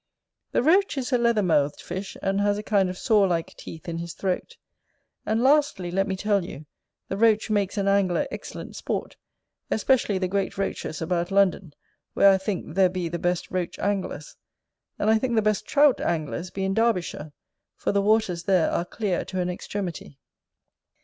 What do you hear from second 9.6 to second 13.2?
especially the great Roaches about London, where I think there be the